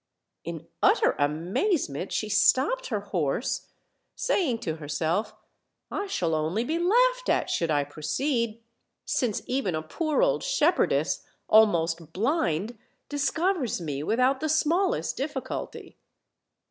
[0.43, 3.67] In utter amazement she stopped her horse,
[4.15, 5.35] saying to herself:
[5.91, 8.63] "I shall only be laughed at should I proceed,
[9.05, 12.79] since even a poor old shepherdess, almost blind,
[13.09, 15.97] discovers me without the smallest difficulty."